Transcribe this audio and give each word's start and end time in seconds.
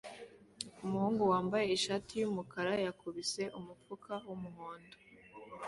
Umuhungu 0.83 1.21
wambaye 1.31 1.65
ishati 1.77 2.11
yumukara 2.21 2.73
yakubise 2.85 3.43
umufuka 3.57 4.11
wumuhondo 4.27 4.95